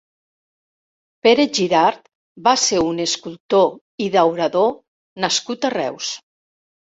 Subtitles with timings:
[1.25, 2.01] Pere Girart
[2.47, 3.69] va ser un escultor
[4.05, 4.75] i daurador
[5.27, 6.09] nascut a Reus.